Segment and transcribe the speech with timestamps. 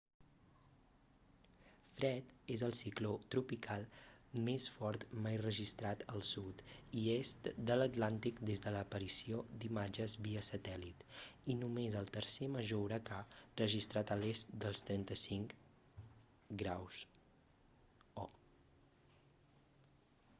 [1.97, 3.83] fred és el cicló tropical
[4.47, 6.63] més fort mai registrat al sud
[7.03, 11.05] i est de l'atlàntic des de l'aparició d'imatges via satèl·lit
[11.55, 13.21] i només el tercer major huracà
[13.63, 15.57] registrat a l'est dels 35
[16.59, 18.29] ºo